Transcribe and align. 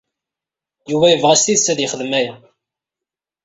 Yuba 0.89 1.07
yebɣa 1.11 1.35
s 1.35 1.41
tidet 1.45 1.67
ad 1.71 1.79
yexdem 1.81 2.13
aya. 2.19 2.35